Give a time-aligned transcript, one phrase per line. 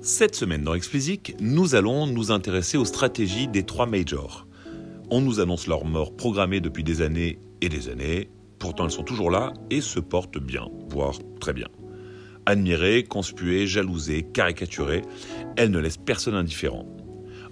[0.00, 4.46] Cette semaine dans Explicit, nous allons nous intéresser aux stratégies des trois majors.
[5.10, 8.30] On nous annonce leur mort programmée depuis des années et des années,
[8.60, 11.66] pourtant elles sont toujours là et se portent bien, voire très bien.
[12.46, 15.02] Admirées, conspuées, jalousées, caricaturées,
[15.56, 16.86] elles ne laissent personne indifférent.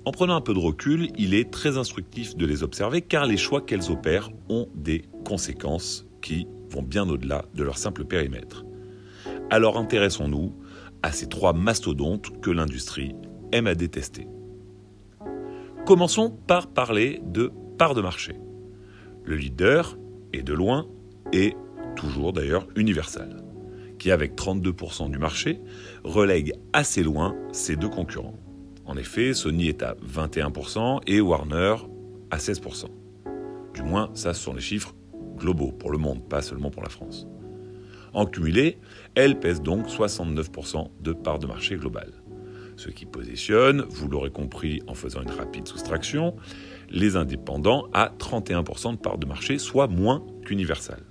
[0.04, 3.36] En prenant un peu de recul, il est très instructif de les observer car les
[3.36, 8.64] choix qu'elles opèrent ont des conséquences qui vont bien au-delà de leur simple périmètre.
[9.50, 10.54] Alors intéressons-nous
[11.06, 13.14] à ces trois mastodontes que l'industrie
[13.52, 14.26] aime à détester.
[15.86, 18.34] Commençons par parler de part de marché.
[19.22, 19.96] Le leader
[20.32, 20.88] est de loin
[21.32, 21.54] et
[21.94, 23.36] toujours d'ailleurs Universal,
[24.00, 25.60] qui avec 32% du marché
[26.02, 28.40] relègue assez loin ses deux concurrents.
[28.84, 31.76] En effet, Sony est à 21% et Warner
[32.32, 32.86] à 16%.
[33.74, 34.92] Du moins, ça ce sont les chiffres
[35.36, 37.28] globaux pour le monde, pas seulement pour la France.
[38.16, 38.78] En cumulé,
[39.14, 42.14] elle pèse donc 69% de part de marché globale.
[42.76, 46.34] Ce qui positionne, vous l'aurez compris en faisant une rapide soustraction,
[46.88, 51.02] les indépendants à 31% de part de marché, soit moins qu'Universal.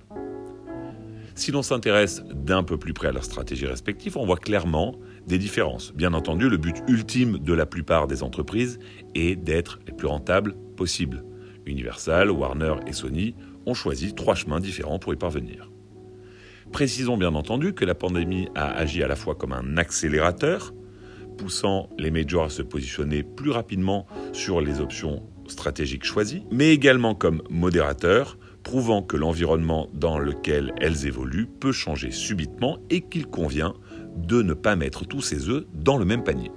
[1.36, 4.96] Si l'on s'intéresse d'un peu plus près à leurs stratégies respectives, on voit clairement
[5.28, 5.92] des différences.
[5.94, 8.80] Bien entendu, le but ultime de la plupart des entreprises
[9.14, 11.22] est d'être les plus rentables possibles.
[11.66, 15.70] Universal, Warner et Sony ont choisi trois chemins différents pour y parvenir.
[16.72, 20.74] Précisons bien entendu que la pandémie a agi à la fois comme un accélérateur,
[21.38, 27.14] poussant les majors à se positionner plus rapidement sur les options stratégiques choisies, mais également
[27.14, 33.74] comme modérateur, prouvant que l'environnement dans lequel elles évoluent peut changer subitement et qu'il convient
[34.16, 36.50] de ne pas mettre tous ses œufs dans le même panier.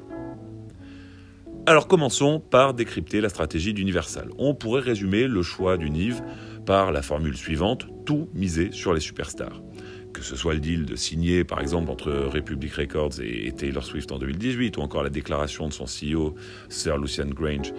[1.65, 4.29] Alors commençons par décrypter la stratégie d'Universal.
[4.39, 6.21] On pourrait résumer le choix d'Univ
[6.65, 9.61] par la formule suivante, tout miser sur les superstars
[10.13, 14.11] que ce soit le deal de signer par exemple entre Republic Records et Taylor Swift
[14.11, 16.35] en 2018, ou encore la déclaration de son CEO,
[16.69, 17.73] Sir Lucian Grange,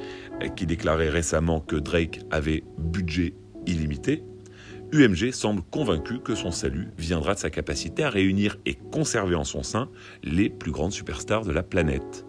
[0.56, 3.35] qui déclarait récemment que Drake avait budget
[3.67, 4.23] illimité,
[4.92, 9.45] UMG semble convaincu que son salut viendra de sa capacité à réunir et conserver en
[9.45, 9.89] son sein
[10.24, 12.27] les plus grandes superstars de la planète.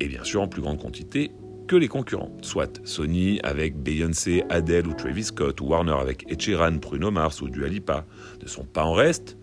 [0.00, 1.32] Et bien sûr en plus grande quantité
[1.68, 6.80] que les concurrents, soit Sony avec Beyoncé, Adele ou Travis Scott, ou Warner avec Ed
[6.80, 8.06] Bruno Mars ou Dua Lipa,
[8.42, 9.36] ne sont pas en reste.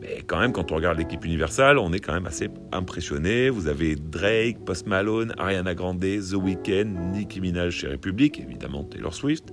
[0.00, 3.50] Mais quand même, quand on regarde l'équipe universelle, on est quand même assez impressionné.
[3.50, 9.12] Vous avez Drake, Post Malone, Ariana Grande, The Weeknd, Nicki Minaj chez Republic, évidemment Taylor
[9.12, 9.52] Swift,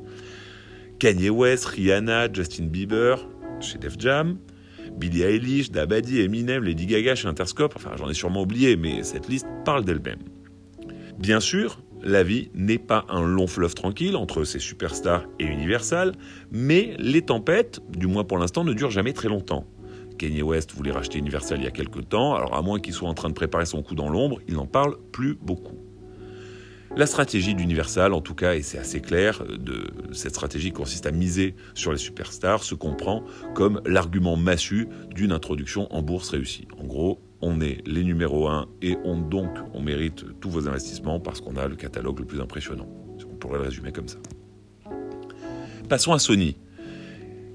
[0.99, 3.27] Kanye West, Rihanna, Justin Bieber
[3.61, 4.38] chez Def Jam,
[4.95, 7.73] Billie Eilish, Dabadi, Eminem, Lady Gaga chez Interscope.
[7.75, 10.19] Enfin, j'en ai sûrement oublié, mais cette liste parle d'elle-même.
[11.17, 16.13] Bien sûr, la vie n'est pas un long fleuve tranquille entre ces superstars et Universal,
[16.51, 19.66] mais les tempêtes, du moins pour l'instant, ne durent jamais très longtemps.
[20.17, 23.09] Kanye West voulait racheter Universal il y a quelques temps, alors à moins qu'il soit
[23.09, 25.78] en train de préparer son coup dans l'ombre, il n'en parle plus beaucoup.
[26.97, 31.12] La stratégie d'Universal, en tout cas, et c'est assez clair, de, cette stratégie consiste à
[31.12, 33.23] miser sur les superstars, se comprend
[33.56, 36.68] comme l'argument massu d'une introduction en bourse réussie.
[36.78, 41.19] En gros, on est les numéros 1 et on, donc on mérite tous vos investissements
[41.19, 42.88] parce qu'on a le catalogue le plus impressionnant.
[43.31, 44.18] On pourrait le résumer comme ça.
[45.90, 46.56] Passons à Sony,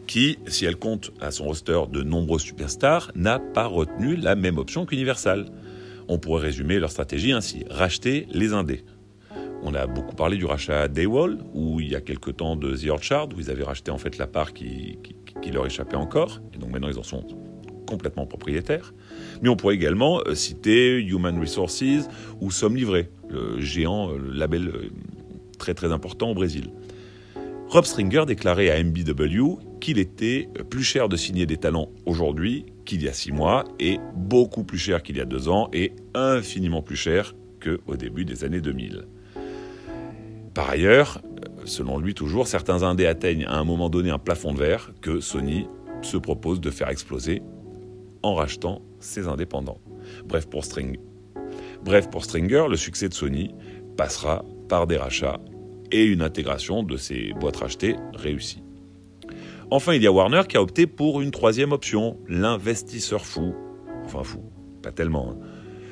[0.06, 4.58] qui, si elle compte à son roster de nombreux superstars, n'a pas retenu la même
[4.58, 5.46] option qu'Universal.
[6.08, 8.84] On pourrait résumer leur stratégie ainsi racheter les indés.
[9.62, 12.88] On a beaucoup parlé du rachat d'Aywall, où il y a quelque temps de The
[12.90, 14.98] Orchard, où ils avaient racheté en fait la part qui,
[15.42, 17.26] qui leur échappait encore, et donc maintenant ils en sont
[17.86, 18.92] complètement propriétaires.
[19.42, 21.84] Mais on pourrait également euh, citer Human Resources
[22.40, 24.90] ou Somme Livré, le géant le label euh,
[25.58, 26.70] très très important au Brésil.
[27.68, 33.02] Rob Stringer déclarait à MBW qu'il était plus cher de signer des talents aujourd'hui qu'il
[33.02, 36.82] y a six mois et beaucoup plus cher qu'il y a deux ans et infiniment
[36.82, 39.06] plus cher qu'au début des années 2000.
[40.54, 41.20] Par ailleurs,
[41.64, 45.20] selon lui toujours, certains indés atteignent à un moment donné un plafond de verre que
[45.20, 45.66] Sony
[46.02, 47.42] se propose de faire exploser
[48.26, 49.80] en rachetant ses indépendants.
[50.24, 53.54] Bref pour, Stringer, le succès de Sony
[53.96, 55.40] passera par des rachats
[55.92, 58.62] et une intégration de ces boîtes rachetées réussies.
[59.70, 63.54] Enfin, il y a Warner qui a opté pour une troisième option, l'investisseur fou.
[64.04, 64.42] Enfin fou,
[64.82, 65.32] pas tellement.
[65.32, 65.38] Hein.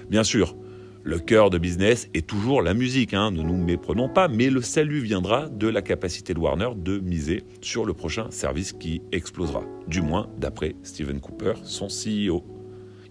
[0.08, 0.56] Bien sûr,
[1.04, 4.62] le cœur de business est toujours la musique, hein, ne nous méprenons pas, mais le
[4.62, 9.64] salut viendra de la capacité de Warner de miser sur le prochain service qui explosera,
[9.86, 12.42] du moins d'après Steven Cooper, son CEO.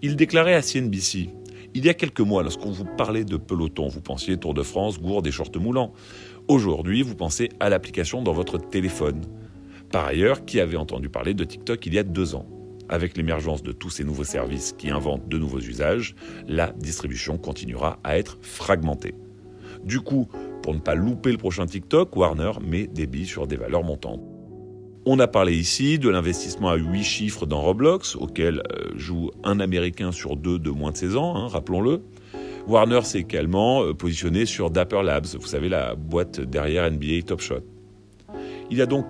[0.02, 1.30] Il déclarait à CNBC
[1.74, 5.00] Il y a quelques mois, lorsqu'on vous parlait de peloton, vous pensiez Tour de France,
[5.00, 5.92] gourde et short moulants.
[6.48, 9.22] Aujourd'hui, vous pensez à l'application dans votre téléphone.
[9.92, 12.53] Par ailleurs, qui avait entendu parler de TikTok il y a deux ans?
[12.88, 16.14] Avec l'émergence de tous ces nouveaux services qui inventent de nouveaux usages,
[16.46, 19.14] la distribution continuera à être fragmentée.
[19.84, 20.28] Du coup,
[20.62, 24.22] pour ne pas louper le prochain TikTok, Warner met des billes sur des valeurs montantes.
[25.06, 29.60] On a parlé ici de l'investissement à 8 chiffres dans Roblox, auquel euh, joue un
[29.60, 32.02] Américain sur deux de moins de 16 ans, hein, rappelons-le.
[32.66, 37.42] Warner s'est également euh, positionné sur Dapper Labs, vous savez, la boîte derrière NBA Top
[37.42, 37.60] Shot.
[38.70, 39.04] Il y a donc,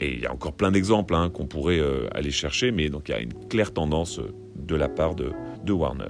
[0.00, 3.08] et il y a encore plein d'exemples hein, qu'on pourrait euh, aller chercher, mais donc
[3.08, 4.20] il y a une claire tendance
[4.56, 5.32] de la part de,
[5.64, 6.08] de Warner.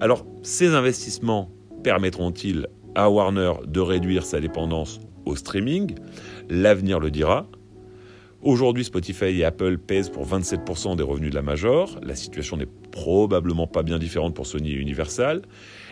[0.00, 1.50] Alors, ces investissements
[1.82, 5.94] permettront-ils à Warner de réduire sa dépendance au streaming?
[6.48, 7.46] L'avenir le dira.
[8.42, 11.98] Aujourd'hui, Spotify et Apple pèsent pour 27% des revenus de la major.
[12.02, 15.42] La situation n'est probablement pas bien différente pour Sony et Universal.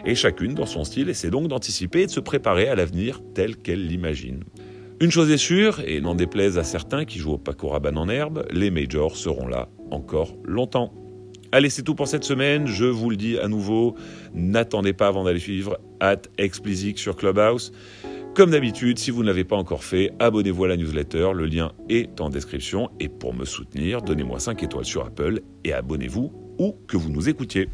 [0.05, 3.57] Et chacune, dans son style, essaie donc d'anticiper et de se préparer à l'avenir tel
[3.57, 4.45] qu'elle l'imagine.
[5.01, 8.09] Une chose est sûre, et n'en déplaise à certains qui jouent au Paco Rabanne en
[8.09, 10.95] herbe, les majors seront là encore longtemps.
[11.51, 12.67] Allez, c'est tout pour cette semaine.
[12.67, 13.97] Je vous le dis à nouveau,
[14.35, 17.73] n'attendez pas avant d'aller suivre at Explicit sur Clubhouse.
[18.35, 21.73] Comme d'habitude, si vous ne l'avez pas encore fait, abonnez-vous à la newsletter, le lien
[21.89, 22.91] est en description.
[22.99, 27.29] Et pour me soutenir, donnez-moi 5 étoiles sur Apple et abonnez-vous où que vous nous
[27.29, 27.69] écoutiez.